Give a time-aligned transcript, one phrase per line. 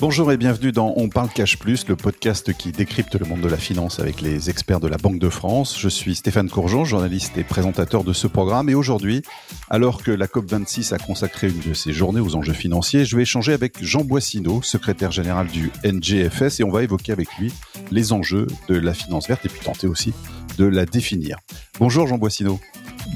[0.00, 3.48] Bonjour et bienvenue dans On parle cash plus, le podcast qui décrypte le monde de
[3.48, 5.78] la finance avec les experts de la Banque de France.
[5.78, 9.20] Je suis Stéphane Courgeon, journaliste et présentateur de ce programme et aujourd'hui,
[9.68, 13.22] alors que la COP26 a consacré une de ses journées aux enjeux financiers, je vais
[13.22, 17.52] échanger avec Jean Boissineau, secrétaire général du NGFS et on va évoquer avec lui
[17.90, 20.14] les enjeux de la finance verte et puis tenter aussi
[20.56, 21.36] de la définir.
[21.78, 22.58] Bonjour Jean Boissineau.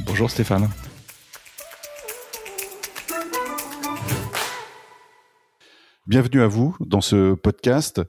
[0.05, 0.69] Bonjour Stéphane.
[6.07, 8.03] Bienvenue à vous dans ce podcast.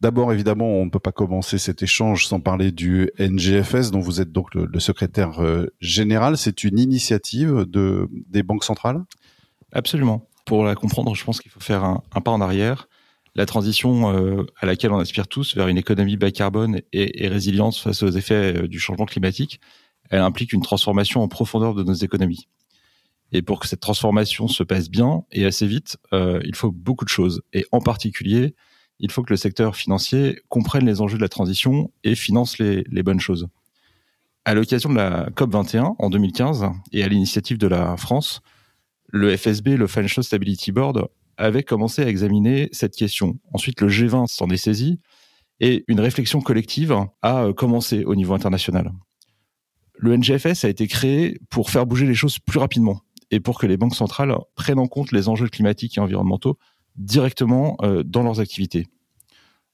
[0.00, 4.20] D'abord, évidemment, on ne peut pas commencer cet échange sans parler du NGFS, dont vous
[4.20, 6.36] êtes donc le, secrétaire euh, général.
[6.36, 9.02] C'est une initiative de, des banques centrales?
[9.72, 10.28] Absolument.
[10.44, 12.88] Pour la comprendre, je pense qu'il faut faire un, pas en arrière.
[13.34, 17.26] La transition euh, à laquelle on aspire tous vers une économie bas carbone et, et
[17.26, 19.58] résilience face aux effets euh, du changement climatique,
[20.10, 22.46] elle implique une transformation en profondeur de nos économies.
[23.32, 27.04] Et pour que cette transformation se passe bien et assez vite, euh, il faut beaucoup
[27.04, 27.42] de choses.
[27.54, 28.54] Et en particulier,
[28.98, 32.84] il faut que le secteur financier comprenne les enjeux de la transition et finance les,
[32.90, 33.48] les bonnes choses.
[34.44, 38.42] À l'occasion de la COP 21 en 2015 et à l'initiative de la France,
[39.08, 43.38] le FSB, le Financial Stability Board, avait commencé à examiner cette question.
[43.52, 45.00] Ensuite, le G20 s'en est saisi
[45.60, 48.92] et une réflexion collective a commencé au niveau international.
[49.94, 53.00] Le NGFS a été créé pour faire bouger les choses plus rapidement
[53.32, 56.58] et pour que les banques centrales prennent en compte les enjeux climatiques et environnementaux
[56.96, 58.86] directement euh, dans leurs activités.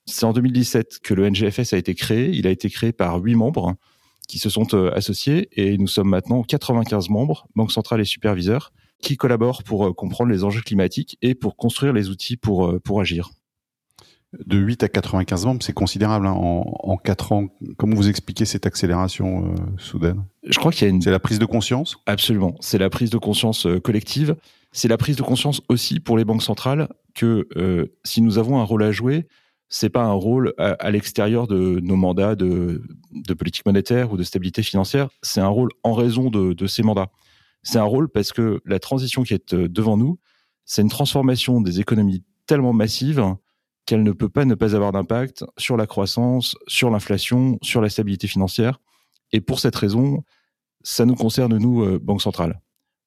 [0.06, 2.30] C'est en 2017 que le NGFS a été créé.
[2.30, 3.74] Il a été créé par huit membres
[4.28, 8.72] qui se sont euh, associés et nous sommes maintenant 95 membres, banques centrales et superviseurs,
[9.02, 13.00] qui collaborent pour euh, comprendre les enjeux climatiques et pour construire les outils pour, pour
[13.00, 13.30] agir
[14.46, 17.48] de 8 à 95 membres, c'est considérable hein, en, en 4 ans.
[17.78, 21.00] Comment vous expliquez cette accélération euh, soudaine Je crois qu'il y a une...
[21.00, 21.96] C'est la prise de conscience?
[22.06, 24.36] Absolument, c'est la prise de conscience euh, collective.
[24.70, 28.60] C'est la prise de conscience aussi pour les banques centrales que euh, si nous avons
[28.60, 29.26] un rôle à jouer,
[29.70, 32.82] c'est pas un rôle à, l'extérieur de nos mandats de,
[33.12, 36.82] de, politique monétaire ou de stabilité financière, c'est un rôle en raison de, de ces
[36.82, 37.10] mandats.
[37.62, 40.18] C'est un rôle parce que la transition qui est devant nous,
[40.64, 43.36] c'est une transformation des économies tellement massive
[43.88, 47.88] qu'elle ne peut pas ne pas avoir d'impact sur la croissance, sur l'inflation, sur la
[47.88, 48.80] stabilité financière.
[49.32, 50.24] Et pour cette raison,
[50.82, 52.60] ça nous concerne, nous, euh, Banque centrale.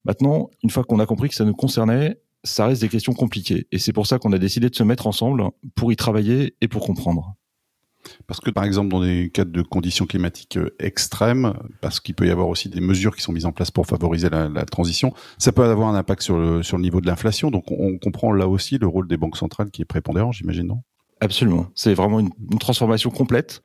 [0.05, 3.67] Maintenant, une fois qu'on a compris que ça nous concernait, ça reste des questions compliquées.
[3.71, 5.43] Et c'est pour ça qu'on a décidé de se mettre ensemble
[5.75, 7.35] pour y travailler et pour comprendre.
[8.27, 12.27] Parce que par exemple dans des cas de conditions climatiques euh, extrêmes, parce qu'il peut
[12.27, 15.13] y avoir aussi des mesures qui sont mises en place pour favoriser la, la transition,
[15.37, 17.51] ça peut avoir un impact sur le, sur le niveau de l'inflation.
[17.51, 20.81] Donc on, comprend là aussi le rôle des banques centrales qui est prépondérant, j'imagine, non?
[21.19, 21.67] Absolument.
[21.75, 23.61] C'est vraiment une, une, transformation complète.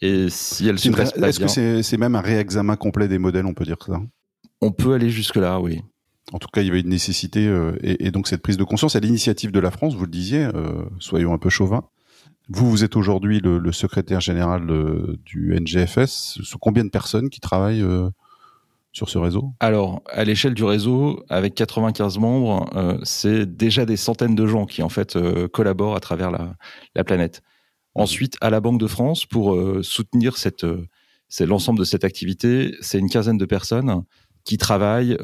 [0.00, 3.46] Et si elle se passe pas Est-ce que c'est même un réexamen complet des modèles,
[3.46, 4.00] on peut dire ça?
[4.60, 5.80] On peut aller jusque-là, oui.
[6.32, 8.64] En tout cas, il y avait une nécessité euh, et, et, donc cette prise de
[8.64, 11.84] conscience à l'initiative de la France, vous le disiez, euh, soyons un peu chauvins,
[12.48, 16.40] vous, vous êtes aujourd'hui le, secrétaire général euh, du NGFS.
[16.42, 18.08] Ce combien de personnes qui travaillent euh,
[18.92, 19.52] sur ce réseau?
[19.60, 24.64] Alors, à l'échelle du réseau, avec 95 membres, euh, c'est déjà des centaines de gens
[24.64, 25.18] qui en fait
[25.52, 26.54] collaborent à travers la,
[26.94, 27.42] la, planète.
[27.94, 30.66] Ensuite, à la Banque de France, pour soutenir cette,
[31.28, 34.04] c'est l'ensemble de cette activité, c'est une quinzaine de personnes
[34.44, 35.18] qui travaillent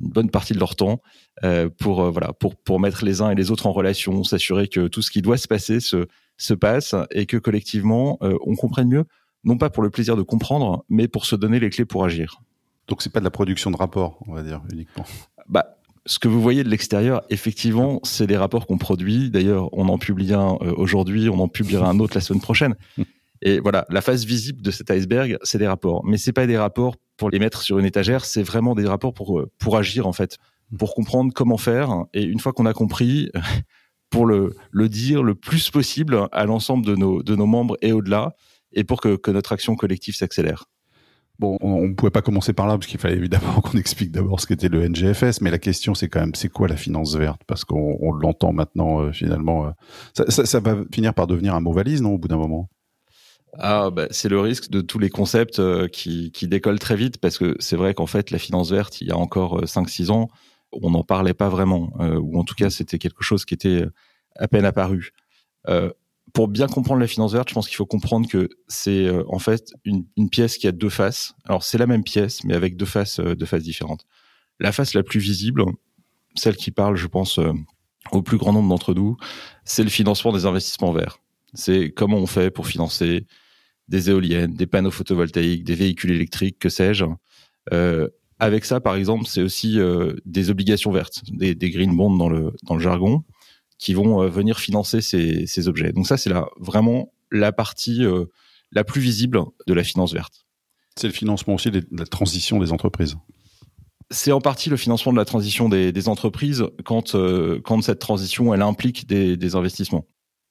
[0.00, 1.00] une bonne partie de leur temps
[1.44, 4.68] euh, pour euh, voilà pour pour mettre les uns et les autres en relation, s'assurer
[4.68, 8.54] que tout ce qui doit se passer se se passe et que collectivement euh, on
[8.54, 9.04] comprenne mieux,
[9.44, 12.40] non pas pour le plaisir de comprendre, mais pour se donner les clés pour agir.
[12.86, 15.04] Donc c'est pas de la production de rapports, on va dire uniquement.
[15.48, 15.74] Bah
[16.06, 19.28] ce que vous voyez de l'extérieur, effectivement, c'est des rapports qu'on produit.
[19.28, 22.76] D'ailleurs, on en publie un aujourd'hui, on en publiera un autre la semaine prochaine.
[23.42, 26.04] Et voilà, la face visible de cet iceberg, c'est des rapports.
[26.04, 29.14] Mais c'est pas des rapports pour les mettre sur une étagère, c'est vraiment des rapports
[29.14, 30.38] pour euh, pour agir en fait,
[30.78, 32.04] pour comprendre comment faire.
[32.14, 33.30] Et une fois qu'on a compris,
[34.10, 37.92] pour le le dire le plus possible à l'ensemble de nos de nos membres et
[37.92, 38.34] au-delà,
[38.72, 40.64] et pour que que notre action collective s'accélère.
[41.38, 44.40] Bon, on ne pouvait pas commencer par là parce qu'il fallait évidemment qu'on explique d'abord
[44.40, 47.42] ce qu'était le NGFS, mais la question c'est quand même c'est quoi la finance verte?
[47.46, 49.66] Parce qu'on on, l'entend maintenant euh, finalement.
[49.66, 49.70] Euh,
[50.14, 52.68] ça, ça, ça, va finir par devenir un mot valise, non, au bout d'un moment?
[53.54, 57.18] Ah, bah, c'est le risque de tous les concepts euh, qui, qui décollent très vite
[57.18, 60.12] parce que c'est vrai qu'en fait, la finance verte, il y a encore 5-6 euh,
[60.12, 60.28] ans,
[60.72, 63.84] on n'en parlait pas vraiment, euh, ou en tout cas, c'était quelque chose qui était
[64.36, 65.12] à peine apparu.
[66.34, 69.72] pour bien comprendre la finance verte, je pense qu'il faut comprendre que c'est en fait
[69.84, 71.34] une, une, pièce qui a deux faces.
[71.46, 74.04] Alors, c'est la même pièce, mais avec deux faces, deux faces différentes.
[74.60, 75.64] La face la plus visible,
[76.34, 77.40] celle qui parle, je pense,
[78.12, 79.16] au plus grand nombre d'entre nous,
[79.64, 81.18] c'est le financement des investissements verts.
[81.54, 83.26] C'est comment on fait pour financer
[83.88, 87.04] des éoliennes, des panneaux photovoltaïques, des véhicules électriques, que sais-je.
[87.72, 88.08] Euh,
[88.38, 92.28] Avec ça, par exemple, c'est aussi euh, des obligations vertes, des, des, green bonds dans
[92.28, 93.24] le, dans le jargon,
[93.78, 95.92] qui vont euh, venir financer ces, ces, objets.
[95.92, 98.02] Donc ça, c'est là vraiment la partie
[98.72, 100.46] la plus visible de la finance verte.
[100.96, 103.16] C'est le financement aussi de la transition des entreprises.
[104.10, 107.14] C'est en partie le financement de la transition des, des entreprises quand,
[107.64, 110.06] quand cette transition, elle implique des, des investissements.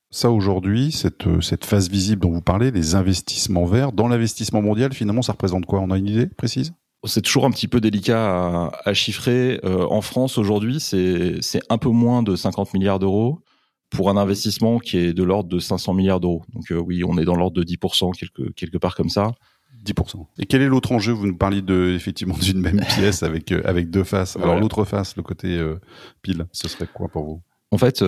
[0.10, 4.94] Ça aujourd'hui, cette, cette phase visible dont vous parlez, les investissements verts, dans l'investissement mondial,
[4.94, 5.82] finalement, ça représente quoi?
[5.82, 6.74] On a une idée précise?
[7.06, 9.60] C'est toujours un petit peu délicat à, chiffrer.
[9.64, 11.40] Euh, en France, aujourd'hui, c'est
[11.70, 13.44] un peu moins de 50 milliards d'euros
[13.90, 16.44] pour un investissement qui est de l'ordre de 500 milliards d'euros.
[16.54, 19.32] Donc euh, oui, on est dans l'ordre de 10%, quelque, quelque part comme ça.
[19.86, 20.26] 10%.
[20.40, 21.14] Et quel est l'autre enjeu?
[21.14, 24.36] Vous nous parliez de, effectivement d'une même pièce avec, euh, avec deux faces.
[24.36, 25.64] Alors l'autre face, le côté
[26.22, 27.42] pile, ce serait quoi pour vous?
[27.72, 28.02] En fait,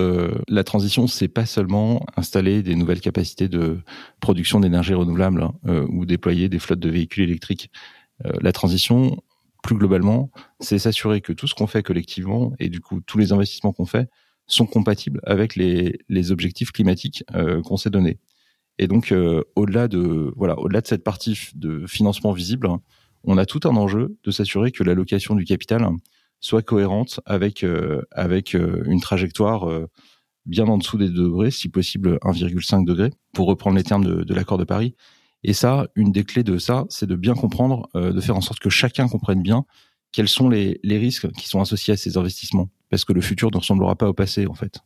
[0.48, 3.80] la transition, c'est pas seulement installer des nouvelles capacités de
[4.22, 7.70] production d'énergie renouvelable hein, ou déployer des flottes de véhicules électriques.
[8.26, 9.22] Euh, la transition,
[9.64, 13.32] plus globalement, c'est s'assurer que tout ce qu'on fait collectivement et du coup tous les
[13.32, 14.10] investissements qu'on fait
[14.48, 18.20] sont compatibles avec les, les objectifs climatiques euh, qu'on s'est donnés.
[18.78, 22.70] Et donc euh, au-delà de voilà, au-delà de cette partie de financement visible,
[23.26, 25.84] on a tout un enjeu de s'assurer que l'allocation du capital
[26.40, 27.66] soit cohérente avec
[28.12, 29.68] avec une trajectoire
[30.46, 34.24] bien en dessous des 2 degrés, si possible 1,5 degré, pour reprendre les termes de,
[34.24, 34.96] de l'accord de Paris,
[35.44, 38.42] et ça, une des clés de ça, c'est de bien comprendre, euh, de faire en
[38.42, 39.66] sorte que chacun comprenne bien
[40.12, 42.70] quels sont les, les, risques qui sont associés à ces investissements.
[42.90, 44.80] Parce que le futur ne ressemblera pas au passé, en fait.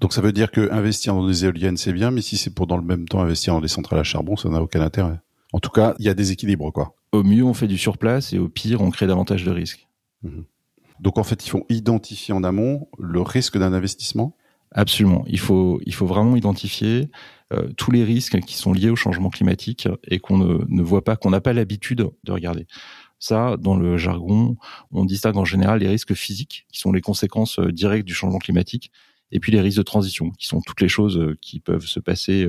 [0.00, 2.68] Donc ça veut dire que investir dans des éoliennes, c'est bien, mais si c'est pour
[2.68, 5.20] dans le même temps investir dans des centrales à charbon, ça n'a aucun intérêt.
[5.52, 6.94] En tout cas, il y a des équilibres, quoi.
[7.10, 9.88] Au mieux, on fait du surplace et au pire, on crée davantage de risques.
[10.22, 10.42] Mmh.
[11.00, 14.36] Donc en fait, il faut identifier en amont le risque d'un investissement
[14.72, 15.24] Absolument.
[15.26, 17.10] Il faut, il faut vraiment identifier
[17.52, 21.02] euh, tous les risques qui sont liés au changement climatique et qu'on ne, ne voit
[21.02, 22.66] pas, qu'on n'a pas l'habitude de regarder.
[23.18, 24.56] Ça, dans le jargon,
[24.90, 28.38] on distingue en général les risques physiques, qui sont les conséquences euh, directes du changement
[28.38, 28.92] climatique,
[29.32, 32.00] et puis les risques de transition, qui sont toutes les choses euh, qui peuvent se
[32.00, 32.46] passer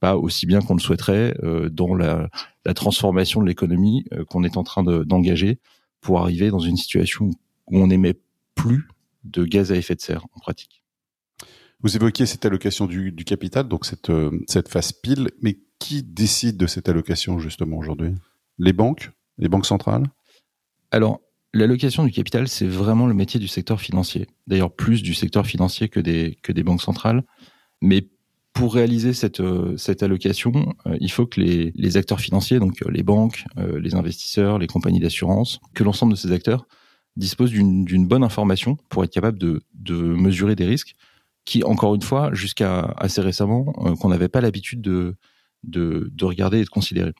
[0.00, 1.34] pas aussi bien qu'on le souhaiterait
[1.72, 2.28] dans la,
[2.76, 5.58] transformation de l'économie qu'on est en train d'engager
[6.00, 7.32] pour arriver dans une situation où
[7.70, 8.20] on n'émet
[8.54, 8.88] plus
[9.24, 10.82] de gaz à effet de serre en pratique.
[11.80, 16.02] Vous évoquiez cette allocation du, du capital, donc cette, euh, cette phase pile, mais qui
[16.02, 18.14] décide de cette allocation justement aujourd'hui?
[18.58, 19.12] Les banques?
[19.38, 20.04] Les banques centrales?
[20.90, 21.20] Alors,
[21.54, 24.26] l'allocation du capital, c'est vraiment le métier du secteur financier.
[24.48, 27.22] D'ailleurs, plus du secteur financier que des, que des banques centrales.
[27.80, 28.08] Mais
[28.52, 32.80] pour réaliser cette, euh, cette allocation, euh, il faut que les, les, acteurs financiers, donc
[32.88, 36.66] les banques, les investisseurs, les compagnies d'assurance, que l'ensemble de ces acteurs
[37.18, 40.94] disposent d'une bonne information pour être capable de, de mesurer des risques
[41.48, 45.16] qui, encore une fois, jusqu'à assez récemment, euh, qu'on n'avait pas l'habitude de,
[45.64, 47.12] de, de, regarder et de considérer.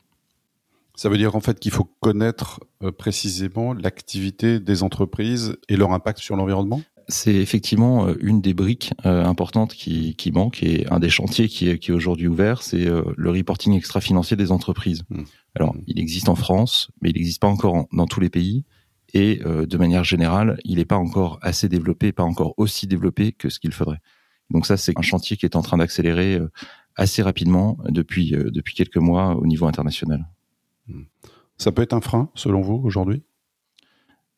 [0.94, 5.92] Ça veut dire en fait qu'il faut connaître euh, précisément l'activité des entreprises et leur
[5.92, 6.82] impact sur l'environnement?
[7.08, 11.70] C'est effectivement euh, une des briques importantes qui, qui manque et un des chantiers qui
[11.70, 15.04] est, qui est aujourd'hui ouvert, c'est le reporting extra-financier des entreprises.
[15.08, 15.22] Mmh.
[15.54, 15.82] Alors, mmh.
[15.86, 18.66] il existe en France, mais il n'existe pas encore dans tous les pays.
[19.14, 23.48] Et de manière générale, il n'est pas encore assez développé, pas encore aussi développé que
[23.48, 24.00] ce qu'il faudrait.
[24.50, 26.50] Donc ça, c'est un chantier qui est en train d'accélérer euh,
[26.96, 30.26] assez rapidement depuis, euh, depuis quelques mois au niveau international.
[30.86, 31.02] Hmm.
[31.58, 33.22] Ça peut être un frein, selon vous, aujourd'hui?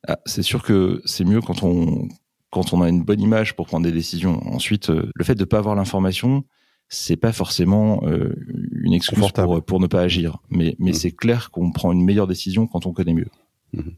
[0.09, 2.09] Ah, C'est sûr que c'est mieux quand on,
[2.51, 4.41] quand on a une bonne image pour prendre des décisions.
[4.49, 6.45] Ensuite, euh, le fait de ne pas avoir l'information,
[6.89, 10.39] c'est pas forcément une excuse pour, pour, ne pas agir.
[10.51, 10.95] Mais, mais hmm.
[10.95, 13.31] c'est clair qu'on prend une meilleure décision quand on connaît mieux.
[13.73, 13.91] Hmm.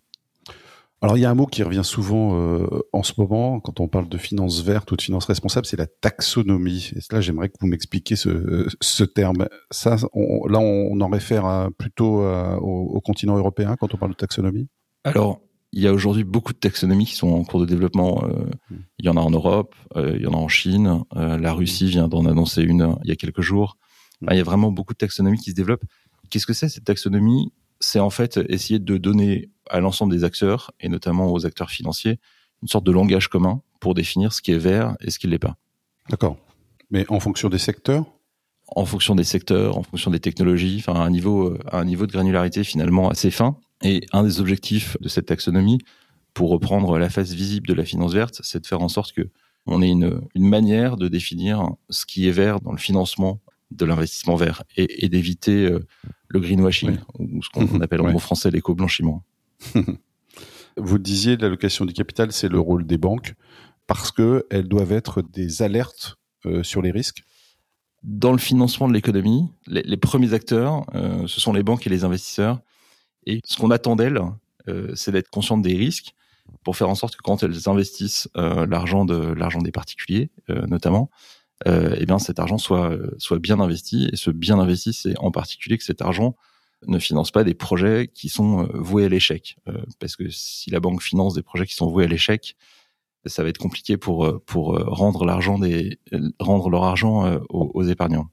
[1.02, 3.88] Alors il y a un mot qui revient souvent euh, en ce moment quand on
[3.88, 6.92] parle de finance verte ou de finance responsable, c'est la taxonomie.
[6.94, 9.48] Et là, j'aimerais que vous m'expliquiez ce, ce, terme.
[9.72, 14.68] Ça, on, là, on en réfère plutôt au, continent européen quand on parle de taxonomie?
[15.04, 15.40] Alors,
[15.72, 18.22] il y a aujourd'hui beaucoup de taxonomies qui sont en cours de développement.
[18.24, 18.76] Euh, hmm.
[18.98, 21.02] Il y en a en Europe, euh, il y en a en Chine.
[21.14, 23.78] la Russie vient d'en annoncer une il y a quelques jours.
[24.20, 24.28] Hmm.
[24.30, 25.84] il y a vraiment beaucoup de taxonomies qui se développent.
[26.30, 27.52] Qu'est-ce que c'est cette taxonomie?
[27.80, 32.20] C'est en fait essayer de donner à l'ensemble des acteurs, et notamment aux acteurs financiers,
[32.62, 35.32] une sorte de langage commun pour définir ce qui est vert et ce qui ne
[35.32, 35.56] l'est pas.
[36.10, 36.36] D'accord.
[36.90, 38.04] Mais en fonction des secteurs?
[38.76, 42.06] En fonction des secteurs, en fonction des technologies, enfin à un niveau, à un niveau
[42.06, 43.56] de granularité finalement assez fin.
[43.82, 45.78] Et un des objectifs de cette taxonomie,
[46.34, 49.28] pour reprendre la face visible de la finance verte, c'est de faire en sorte que
[49.66, 53.84] on ait une, une manière de définir ce qui est vert dans le financement de
[53.84, 55.86] l'investissement vert et, et d'éviter euh,
[56.28, 59.22] le greenwashing, ou ce qu'on appelle en mot français l'éco-blanchiment.
[60.76, 63.34] Vous disiez l'allocation du capital, c'est le rôle des banques,
[63.86, 66.16] parce qu'elles doivent être des alertes
[66.46, 67.22] euh, sur les risques
[68.02, 72.04] Dans le financement de l'économie, les, premiers acteurs, euh, ce sont les banques et les
[72.04, 72.60] investisseurs.
[73.26, 74.20] Et ce qu'on attend d'elles,
[74.94, 76.14] c'est d'être consciente des risques
[76.64, 81.10] pour faire en sorte que quand elles investissent l'argent de l'argent des particuliers, notamment,
[81.66, 84.08] eh bien cet argent soit soit bien investi.
[84.12, 86.36] Et ce bien investi, c'est en particulier que cet argent
[86.86, 89.56] ne finance pas des projets qui sont voués à l'échec.
[89.98, 92.56] parce que si la banque finance des projets qui sont voués à l'échec,
[93.26, 95.98] ça va être compliqué pour pour rendre l'argent des
[96.40, 98.28] rendre leur argent aux, aux épargnants.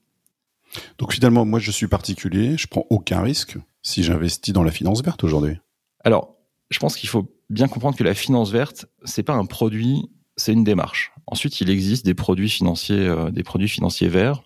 [0.97, 5.01] Donc finalement, moi je suis particulier, je prends aucun risque si j'investis dans la finance
[5.01, 5.57] verte aujourd'hui.
[6.03, 6.35] Alors,
[6.69, 10.53] je pense qu'il faut bien comprendre que la finance verte, c'est pas un produit, c'est
[10.53, 11.11] une démarche.
[11.27, 14.43] Ensuite, il existe des produits financiers, euh, des produits financiers verts,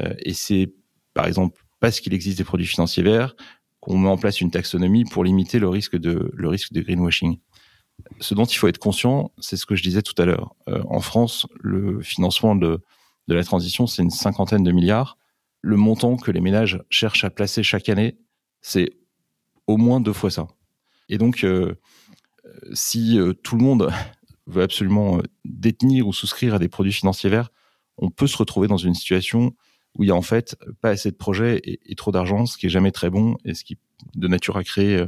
[0.00, 0.72] euh, et c'est
[1.14, 3.34] par exemple parce qu'il existe des produits financiers verts
[3.80, 7.38] qu'on met en place une taxonomie pour limiter le risque de le risque de greenwashing.
[8.20, 10.54] Ce dont il faut être conscient, c'est ce que je disais tout à l'heure.
[10.68, 12.80] Euh, en France, le financement de,
[13.28, 15.16] de la transition, c'est une cinquantaine de milliards
[15.60, 18.18] le montant que les ménages cherchent à placer chaque année,
[18.60, 18.90] c'est
[19.66, 20.48] au moins deux fois ça.
[21.08, 21.74] Et donc, euh,
[22.72, 23.92] si euh, tout le monde
[24.46, 27.50] veut absolument détenir ou souscrire à des produits financiers verts,
[27.98, 29.54] on peut se retrouver dans une situation
[29.98, 32.66] où il y a en fait pas assez de projets et, trop d'argent, ce qui
[32.66, 33.78] est jamais très bon et ce qui
[34.14, 35.04] de nature à créer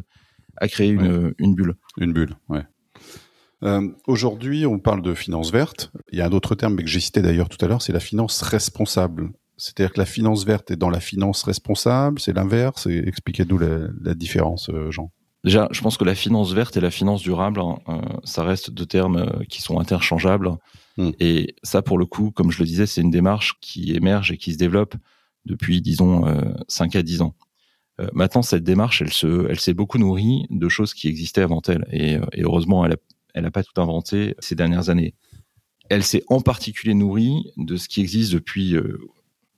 [0.57, 1.75] à créer une, une bulle.
[1.97, 2.65] Une bulle, ouais.
[4.07, 5.93] Aujourd'hui, on parle de finance verte.
[6.13, 8.01] Il y a un autre terme que j'ai cité d'ailleurs tout à l'heure, c'est la
[8.01, 9.31] finance responsable.
[9.61, 12.87] C'est-à-dire que la finance verte est dans la finance responsable, c'est l'inverse.
[12.87, 15.13] Expliquez-nous la, différence, euh, Jean.
[15.45, 18.71] Déjà, je pense que la finance verte et la finance durable, hein, euh, ça reste
[18.71, 20.51] deux termes euh, qui sont interchangeables.
[20.97, 21.11] Hmm.
[21.21, 24.37] Et ça, pour le coup, comme je le disais, c'est une démarche qui émerge et
[24.37, 24.95] qui se développe
[25.47, 26.25] depuis, disons,
[26.69, 27.35] 5 à 10 ans.
[28.13, 31.87] maintenant, cette démarche, elle se, elle s'est beaucoup nourrie de choses qui existaient avant elle.
[31.91, 35.15] Et, heureusement, elle n'a pas tout inventé ces dernières années.
[35.89, 38.77] Elle s'est en particulier nourrie de ce qui existe depuis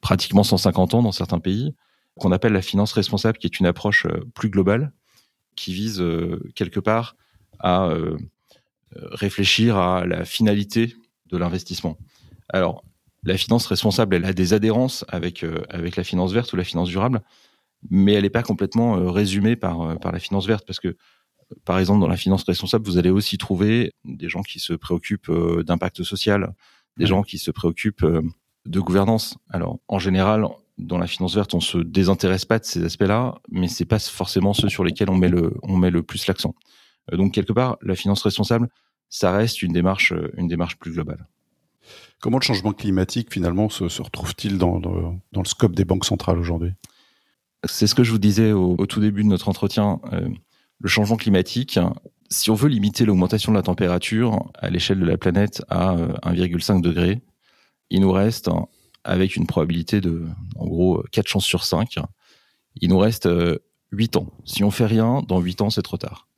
[0.03, 1.75] pratiquement 150 ans dans certains pays,
[2.19, 4.93] qu'on appelle la finance responsable, qui est une approche euh, plus globale,
[5.57, 7.17] qui vise euh, quelque part
[7.59, 8.19] à euh,
[8.95, 10.95] réfléchir à la finalité
[11.33, 11.99] de l'investissement.
[12.49, 12.85] Alors,
[13.25, 16.89] la finance responsable, elle a des adhérences avec avec la finance verte ou la finance
[16.89, 17.23] durable,
[17.91, 20.97] mais elle n'est pas complètement résumée par par la finance verte parce que
[21.65, 25.33] par exemple dans la finance responsable, vous allez aussi trouver des gens qui se préoccupent
[25.65, 26.55] d'impact social,
[26.97, 28.07] des gens qui se préoccupent
[28.67, 29.37] de gouvernance.
[29.51, 30.47] Alors, en général,
[30.79, 34.55] dans la finance verte, on se désintéresse pas de ces aspects-là, mais c'est pas forcément
[34.55, 36.55] ceux sur lesquels on met le, on met le plus l'accent.
[37.13, 38.69] Euh, donc, quelque part, la finance responsable,
[39.13, 41.29] ça reste une démarche, euh, une démarche plus globale.
[42.21, 46.73] Comment le changement climatique, finalement, se, retrouve-t-il dans, dans, le scope des banques centrales aujourd'hui?
[47.65, 50.01] C'est ce que je vous disais au, tout début de notre entretien.
[50.13, 50.29] Euh,
[50.79, 51.79] le changement climatique,
[52.31, 56.81] si on veut limiter l'augmentation de la température à l'échelle de la planète à 1,5
[56.81, 57.21] degré,
[57.91, 58.49] il nous reste,
[59.05, 60.27] avec une probabilité de,
[60.57, 61.99] en gros, 4 chances sur 5,
[62.81, 63.29] il nous reste
[63.93, 64.27] 8 euh, ans.
[64.47, 66.29] Si on fait rien, dans 8 ans, c'est trop tard.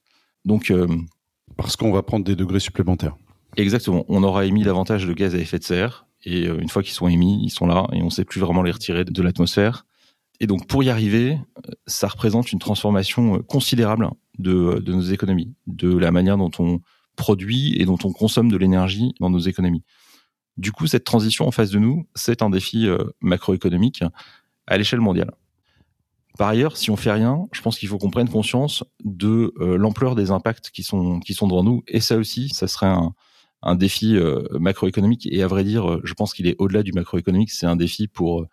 [0.45, 0.89] Donc, euh,
[1.57, 3.17] Parce qu'on va prendre des degrés supplémentaires.
[3.57, 4.05] Exactement.
[4.09, 6.07] On aura émis davantage de gaz à effet de serre.
[6.25, 8.41] Et euh, une fois qu'ils sont émis, ils sont là et on ne sait plus
[8.41, 9.87] vraiment les retirer de l'atmosphère.
[10.41, 11.39] Et donc, pour y arriver,
[11.87, 14.09] ça représente une transformation considérable
[14.39, 16.81] de, de nos économies, de la manière dont on
[17.15, 19.85] produit et dont on consomme de l'énergie dans nos économies.
[20.57, 24.03] Du coup, cette transition en face de nous, c'est un défi euh, macroéconomique
[24.67, 25.33] à l'échelle mondiale.
[26.39, 29.77] Par ailleurs, si on fait rien, je pense qu'il faut qu'on prenne conscience de euh,
[29.77, 31.83] l'ampleur des impacts qui sont qui sont devant nous.
[31.87, 33.15] Et ça aussi, ça serait un,
[33.63, 35.29] un défi euh, macroéconomique.
[35.31, 37.53] Et à vrai dire, je pense qu'il est au-delà du macroéconomique.
[37.53, 38.47] C'est un défi pour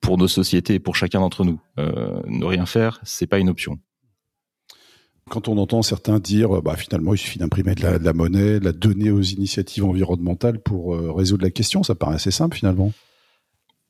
[0.00, 1.60] pour nos sociétés, pour chacun d'entre nous.
[1.78, 3.78] ne rien faire, c'est pas une option.
[5.30, 8.72] Quand on entend certains dire, bah, finalement, il suffit d'imprimer de la, monnaie, de la
[8.72, 12.92] donner aux initiatives environnementales pour euh, résoudre la question, ça paraît assez simple finalement.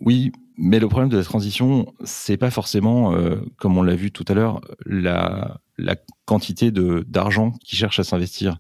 [0.01, 4.13] Oui, mais le problème de la transition, c'est pas forcément, euh, comme on l'a vu
[4.13, 5.97] tout à l'heure, la, la
[6.27, 8.59] quantité d'argent qui cherche à s'investir.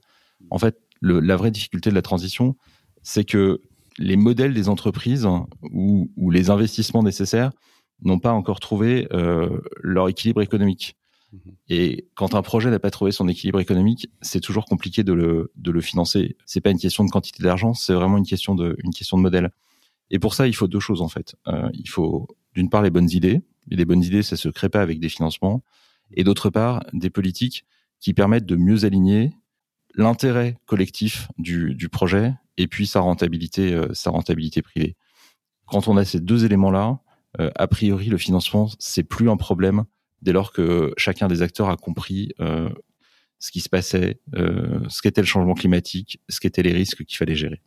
[0.50, 2.56] En fait, le, la vraie difficulté de la transition,
[3.02, 3.60] c'est que
[3.98, 5.26] les modèles des entreprises
[5.62, 7.52] ou, ou les investissements nécessaires
[8.02, 10.96] n'ont pas encore trouvé euh, leur équilibre économique.
[11.32, 11.52] Mhm.
[11.68, 15.52] Et quand un projet n'a pas trouvé son équilibre économique, c'est toujours compliqué de le,
[15.54, 16.36] de le financer.
[16.44, 19.22] C'est pas une question de quantité d'argent, c'est vraiment une question de, une question de
[19.22, 19.50] modèle.
[20.11, 21.37] Et pour ça, il faut deux choses en fait.
[21.49, 24.68] Euh, il faut d'une part les bonnes idées, et les bonnes idées, ça se crée
[24.68, 25.64] pas avec des financements,
[26.12, 27.64] et d'autre part des politiques
[28.00, 29.32] qui permettent de mieux aligner
[29.94, 34.96] l'intérêt collectif du, projet et puis sa rentabilité, euh, sa rentabilité privée.
[35.66, 37.00] Quand on a ces deux éléments-là,
[37.40, 39.84] euh, a priori, le financement, c'est plus un problème
[40.23, 45.26] dès lors que chacun des acteurs a compris ce qui se passait, ce qu'était le
[45.26, 47.61] changement climatique, ce qu'étaient les risques qu'il fallait gérer.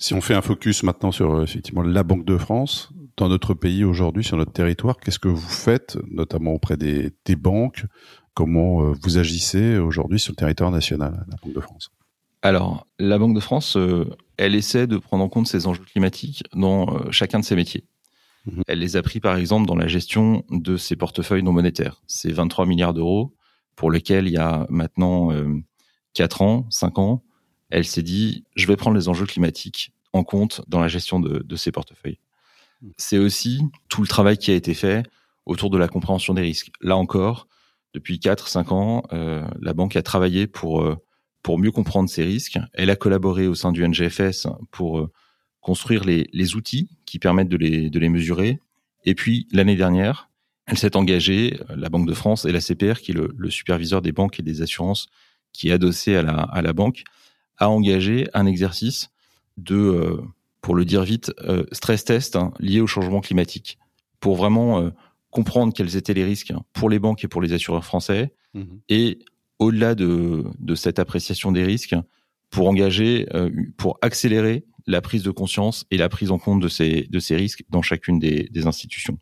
[0.00, 3.54] Si on fait un focus maintenant sur euh, effectivement la Banque de France, dans notre
[3.54, 7.84] pays aujourd'hui, sur notre territoire, qu'est-ce que vous faites, notamment auprès des, des banques,
[8.34, 11.90] Comment euh, vous agissez aujourd'hui sur le territoire national, la Banque de France?
[12.42, 16.42] Alors, la Banque de France, euh, elle essaie de prendre en compte ces enjeux climatiques
[16.54, 17.84] dans euh, chacun de ses métiers.
[18.46, 18.62] Mhm.
[18.68, 22.02] Elle les a pris par exemple dans la gestion de ses portefeuilles non monétaires.
[22.06, 23.34] C'est 23 milliards d'euros
[23.76, 25.30] pour lesquels il y a maintenant
[26.14, 27.22] 4 ans, 5 ans,
[27.70, 31.40] elle s'est dit, je vais prendre les enjeux climatiques en compte dans la gestion de,
[31.40, 32.18] de ces portefeuilles.
[32.82, 32.92] Mhm.
[32.96, 35.06] C'est aussi tout le travail qui a été fait
[35.46, 36.70] autour de la compréhension des risques.
[36.80, 37.46] Là encore,
[37.94, 40.96] depuis 4-5 ans, euh, la banque a travaillé pour, euh,
[41.42, 42.58] pour mieux comprendre ces risques.
[42.72, 45.10] Elle a collaboré au sein du NGFS pour euh,
[45.60, 48.60] construire les, les outils qui permettent de les, de les mesurer.
[49.04, 50.30] Et puis, l'année dernière,
[50.66, 54.02] elle s'est engagée, la Banque de France et la CPR, qui est le, le, superviseur
[54.02, 55.08] des banques et des assurances
[55.52, 57.02] qui est adossé à la, à la banque,
[57.60, 59.10] a engagé un exercice
[59.56, 60.20] de,
[60.60, 61.32] pour le dire vite,
[61.70, 63.78] stress test hein, lié au changement climatique,
[64.18, 64.90] pour vraiment
[65.30, 68.80] comprendre quels étaient les risques pour les banques et pour les assureurs français, mhm.
[68.88, 69.18] et
[69.58, 71.94] au-delà de, de, cette appréciation des risques,
[72.50, 76.68] pour engager, euh, pour accélérer la prise de conscience et la prise en compte de
[76.68, 79.18] ces, de ces risques dans chacune des, des institutions.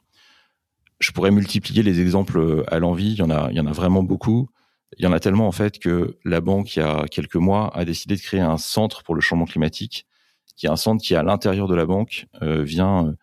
[0.98, 3.66] Je pourrais multiplier les exemples euh, à l'envie, il y en a, il y en
[3.66, 4.48] a vraiment beaucoup.
[4.96, 7.76] Il y en a tellement en fait que la banque, il y a quelques mois,
[7.76, 10.06] a décidé de créer un centre pour le changement climatique,
[10.56, 13.14] qui est un centre qui, à l'intérieur de la banque, euh, vient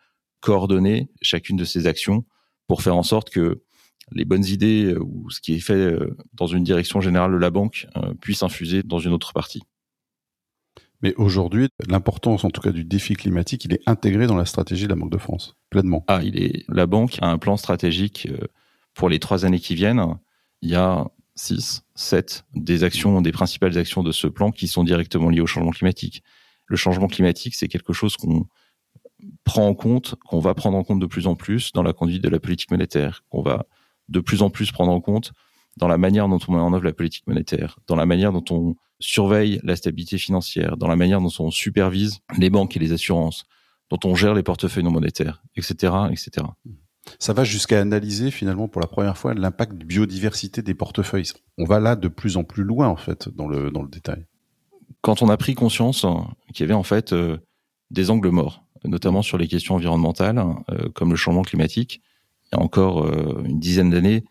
[0.42, 2.24] coordonner chacune de ces actions
[2.68, 3.64] pour faire en sorte que
[4.12, 7.38] les bonnes idées euh, ou ce qui est fait euh, dans une direction générale de
[7.38, 9.64] la banque euh, puisse infuser dans une autre partie.
[11.02, 14.86] Mais aujourd'hui, l'importance, en tout cas, du défi climatique, il est intégré dans la stratégie
[14.86, 16.04] de la Banque de France, pleinement.
[16.08, 16.64] Ah, il est.
[16.70, 18.28] La banque a un plan stratégique
[18.94, 20.04] pour les trois années qui viennent.
[20.62, 24.84] Il y a six, sept des actions, des principales actions de ce plan qui sont
[24.84, 26.24] directement liées au changement climatique.
[26.66, 28.48] Le changement climatique, c'est quelque chose qu'on
[29.44, 32.24] prend en compte, qu'on va prendre en compte de plus en plus dans la conduite
[32.24, 33.66] de la politique monétaire, qu'on va
[34.10, 35.32] de plus en plus prendre en compte
[35.78, 38.46] dans la manière dont on met en œuvre la politique monétaire, dans la manière dont
[38.50, 42.94] on surveille la stabilité financière, dans la manière dont on supervise les banques et les
[42.94, 43.46] assurances,
[43.90, 46.48] dont on gère les portefeuilles non monétaires, etc., etc.
[47.20, 51.32] Ça va jusqu'à analyser finalement pour la première fois l'impact de biodiversité des portefeuilles.
[51.58, 54.26] On va là de plus en plus loin en fait dans le dans le détail.
[55.02, 56.06] Quand on a pris conscience
[56.54, 57.38] qu'il y avait en fait euh,
[57.92, 62.02] des angles morts notamment sur les questions environnementales, euh, comme le changement climatique.
[62.46, 64.24] Il y a encore euh, une dizaine d'années,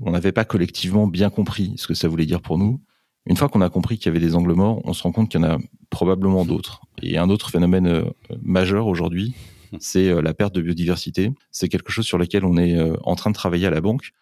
[0.00, 2.80] on n'avait pas collectivement bien compris ce que ça voulait dire pour nous.
[3.26, 5.30] Une fois qu'on a compris qu'il y avait des angles morts, on se rend compte
[5.30, 6.82] qu'il y en a probablement d'autres.
[7.00, 8.04] Et un autre phénomène
[8.42, 9.34] majeur aujourd'hui,
[9.80, 11.32] c'est la perte de biodiversité.
[11.50, 14.12] C'est quelque chose sur lequel on est en train de travailler à la banque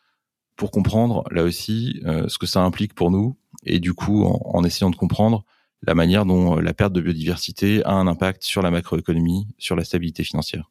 [0.57, 4.91] pour comprendre là aussi ce que ça implique pour nous et du coup en essayant
[4.91, 5.45] de comprendre
[5.87, 9.77] la manière dont euh, la perte de biodiversité a un impact sur la macroéconomie, sur
[9.77, 10.71] la stabilité financière.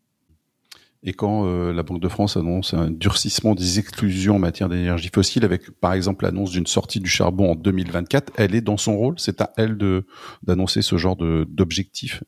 [1.03, 5.09] Et quand euh, la Banque de France annonce un durcissement des exclusions en matière d'énergie
[5.13, 8.95] fossile, avec par exemple l'annonce d'une sortie du charbon en 2024, elle est dans son
[8.95, 9.15] rôle?
[9.17, 9.77] C'est à elle
[10.43, 12.23] d'annoncer ce genre d'objectif?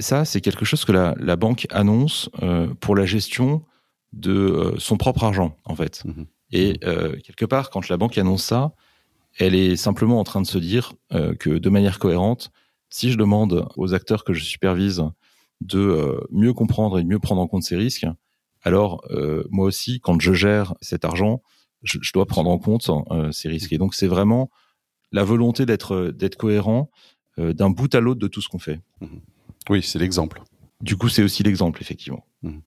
[0.00, 3.64] Ça, c'est quelque chose que la, la banque annonce euh, pour la gestion
[4.12, 6.02] de son propre argent, en fait.
[6.04, 6.80] Mmh Et
[7.22, 8.72] quelque part, quand la banque annonce ça,
[9.38, 12.50] elle est simplement en train de se dire euh, que de manière cohérente,
[12.88, 15.04] si je demande aux acteurs que je supervise
[15.60, 18.06] de euh, mieux comprendre et de mieux prendre en compte ces risques,
[18.62, 21.42] alors euh, moi aussi, quand je gère cet argent,
[21.82, 22.90] je, dois prendre en compte
[23.32, 23.72] ces risques.
[23.72, 24.50] Et donc c'est vraiment
[25.12, 26.90] la volonté d'être d'être cohérent
[27.38, 28.80] d'un bout à l'autre de tout ce qu'on fait.
[29.00, 29.06] Mmh.
[29.70, 30.42] Oui, c'est l'exemple.
[30.82, 32.26] Du coup, c'est aussi l'exemple, effectivement.
[32.42, 32.58] Mmh.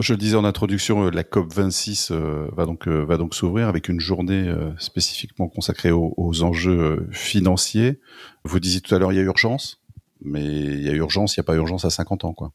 [0.00, 3.34] Je le disais en introduction, euh, la COP 26 euh, va donc euh, va donc
[3.34, 7.98] s'ouvrir avec une journée spécifiquement consacrée aux, enjeux financiers.
[8.44, 9.82] Vous disiez tout à l'heure il y a urgence,
[10.20, 12.52] mais il y a urgence, il n'y a pas urgence à 50 ans quoi.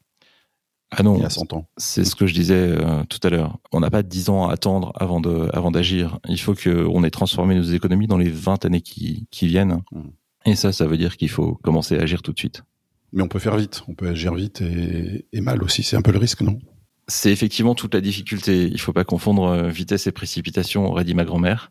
[0.90, 1.66] Ah non, il y a 100 ans.
[1.76, 2.78] C'est ce que je disais
[3.10, 3.58] tout à l'heure.
[3.72, 6.18] On n'a pas 10 ans à attendre avant de avant d'agir.
[6.28, 9.82] Il faut qu'on ait transformé nos économies dans les 20 années qui, qui viennent.
[9.92, 10.00] Mmh.
[10.46, 12.62] Et ça, ça veut dire qu'il faut commencer à agir tout de suite.
[13.14, 15.84] Mais on peut faire vite, on peut agir vite et, et mal aussi.
[15.84, 16.58] C'est un peu le risque, non?
[17.06, 18.64] C'est effectivement toute la difficulté.
[18.66, 21.70] Il faut pas confondre euh, vitesse et précipitation, aurait dit ma grand-mère.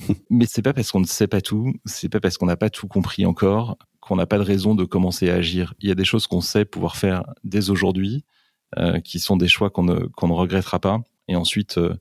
[0.30, 2.70] Mais c'est pas parce qu'on ne sait pas tout, c'est pas parce qu'on n'a pas
[2.70, 5.74] tout compris encore qu'on n'a pas de raison de commencer à agir.
[5.80, 8.24] Il y a des choses qu'on sait pouvoir faire dès aujourd'hui,
[8.76, 11.00] euh, qui sont des choix qu'on ne, qu'on ne regrettera pas.
[11.28, 11.94] Et ensuite, euh,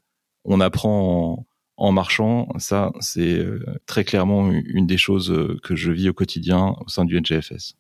[0.44, 1.46] on apprend
[1.78, 2.50] en, marchant.
[2.58, 3.46] Ça, c'est
[3.86, 5.34] très clairement une des choses
[5.64, 7.76] que je vis au quotidien au sein du NGFS.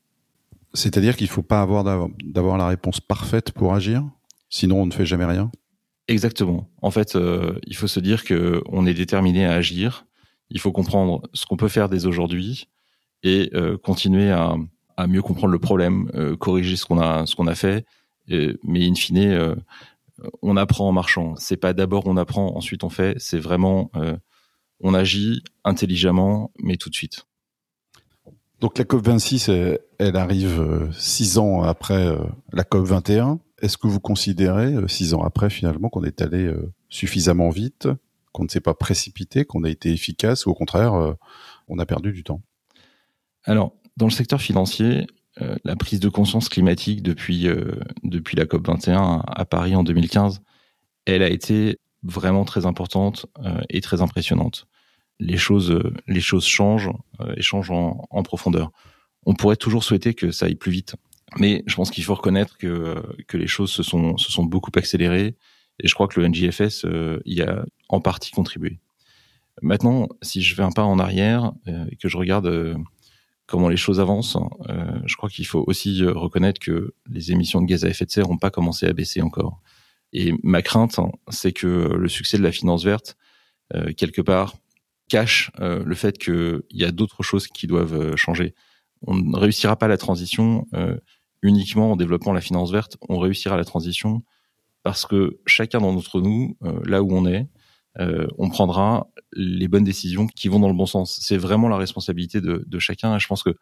[0.74, 1.84] C'est-à-dire qu'il faut pas avoir
[2.24, 4.04] d'avoir la réponse parfaite pour agir
[4.50, 5.50] Sinon, on ne fait jamais rien?
[6.08, 6.70] Exactement.
[6.84, 10.06] En fait, euh, il faut se dire que on est déterminé à agir.
[10.52, 12.68] Il faut comprendre ce qu'on peut faire dès aujourd'hui
[13.24, 14.56] et euh, continuer à,
[15.08, 17.84] mieux comprendre le problème, euh, corriger ce qu'on a qu'on a fait.
[18.28, 19.56] mais in fine,
[20.44, 21.34] on apprend en marchant.
[21.38, 23.16] C'est pas d'abord on apprend, ensuite on fait.
[23.18, 23.90] C'est vraiment
[24.82, 27.26] on agit intelligemment, mais tout de suite.
[28.64, 32.20] Donc la COP26, elle, arrive euh, six ans après euh,
[32.54, 33.40] la COP21.
[33.62, 36.50] Est-ce que vous considérez, euh, six ans après finalement, qu'on est allé
[36.88, 37.90] suffisamment vite,
[38.32, 40.94] qu'on ne s'est pas précipité, qu'on a été efficace, ou au contraire,
[41.68, 42.42] on a perdu du temps?
[43.44, 45.08] Alors, dans le secteur financier,
[45.66, 47.50] la prise de conscience climatique depuis,
[48.04, 50.42] depuis la COP21 à Paris en 2015,
[51.06, 53.26] elle a été vraiment très importante
[53.70, 54.68] et très impressionnante
[55.20, 58.72] les choses, euh, les choses changent euh, et changent en, profondeur.
[59.26, 60.96] On pourrait toujours souhaiter que ça aille plus vite,
[61.38, 64.44] mais je pense qu'il faut reconnaître que, euh, que les choses se sont, se sont
[64.44, 65.36] beaucoup accélérées
[65.80, 66.86] et je crois que le NGFS
[67.26, 68.80] y a en partie contribué.
[69.62, 71.52] Maintenant, si je fais un pas en arrière
[71.90, 72.78] et que je regarde
[73.48, 74.38] comment les choses avancent,
[75.06, 78.28] je crois qu'il faut aussi reconnaître que les émissions de gaz à effet de serre
[78.28, 79.62] n'ont pas commencé à baisser encore.
[80.12, 81.00] Et ma crainte,
[81.30, 83.18] c'est que le succès de la finance verte,
[83.98, 84.54] quelque part,
[85.14, 88.56] cache euh, le fait qu'il y a d'autres choses qui doivent euh, changer.
[89.04, 90.98] On ne réussira pas la transition euh,
[91.44, 92.98] uniquement en développant la finance verte.
[93.10, 94.24] On réussira la transition
[94.82, 97.48] parce que chacun d'entre nous, là où on est,
[98.38, 101.20] on prendra les bonnes décisions qui vont dans le bon sens.
[101.22, 103.18] C'est vraiment la responsabilité de, chacun.
[103.18, 103.56] je pense que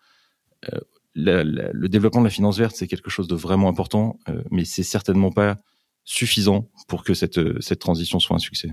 [1.13, 4.17] le développement de la finance verte, c'est quelque chose de vraiment important,
[4.49, 5.57] mais c'est certainement pas
[6.05, 8.71] suffisant pour que cette, cette transition soit un succès.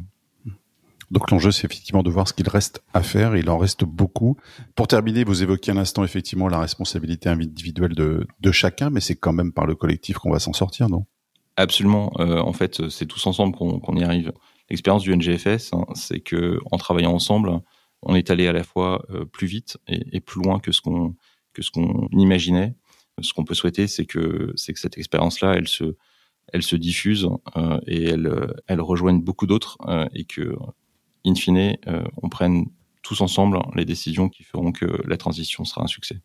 [1.10, 3.36] Donc l'enjeu, c'est effectivement de voir ce qu'il reste à faire.
[3.36, 4.36] Il en reste beaucoup.
[4.74, 9.32] Pour terminer, vous évoquiez un instant effectivement la responsabilité individuelle de, chacun, mais c'est quand
[9.32, 11.06] même par le collectif qu'on va s'en sortir, non?
[11.56, 12.12] Absolument.
[12.18, 14.32] Euh, en fait, c'est tous ensemble qu'on y arrive.
[14.70, 17.60] L'expérience du NGFS, hein, c'est que en travaillant ensemble,
[18.02, 21.14] on est allé à la fois euh, plus vite et, plus loin que ce qu'on
[21.52, 22.74] que ce qu'on imaginait.
[23.20, 25.96] Ce qu'on peut souhaiter, c'est que c'est que cette expérience-là, elle se
[26.52, 28.30] elle se diffuse euh, et elle
[28.68, 29.78] elle rejoigne beaucoup d'autres
[30.14, 30.54] et que
[31.26, 32.66] in fine, euh, on prenne
[33.02, 36.20] tous ensemble les décisions qui feront que la transition sera un succès.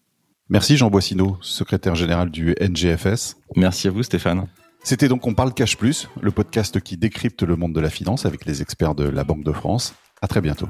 [0.50, 3.38] Merci Jean Boissineau, secrétaire général du NGFS.
[3.56, 4.48] Merci à vous Stéphane.
[4.84, 8.26] C'était donc On parle Cash Plus, le podcast qui décrypte le monde de la finance
[8.26, 9.96] avec les experts de la Banque de France.
[10.22, 10.68] À très bientôt.